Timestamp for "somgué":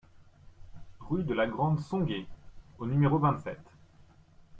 1.79-2.25